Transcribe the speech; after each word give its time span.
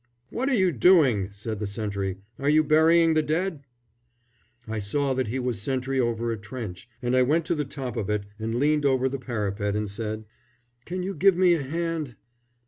"What 0.31 0.49
are 0.49 0.55
you 0.55 0.71
doing?" 0.71 1.29
said 1.31 1.59
the 1.59 1.67
sentry. 1.67 2.17
"Are 2.39 2.49
you 2.49 2.63
burying 2.63 3.13
the 3.13 3.21
dead?" 3.21 3.61
I 4.67 4.79
saw 4.79 5.13
that 5.13 5.27
he 5.27 5.37
was 5.37 5.61
sentry 5.61 5.99
over 5.99 6.31
a 6.31 6.37
trench, 6.37 6.89
and 7.03 7.15
I 7.15 7.21
went 7.21 7.45
to 7.45 7.53
the 7.53 7.65
top 7.65 7.95
of 7.95 8.09
it 8.09 8.23
and 8.39 8.55
leaned 8.55 8.83
over 8.83 9.07
the 9.07 9.19
parapet 9.19 9.75
and 9.75 9.87
said, 9.87 10.25
"Can 10.85 11.03
you 11.03 11.13
give 11.13 11.37
me 11.37 11.53
a 11.53 11.61
hand?" 11.61 12.15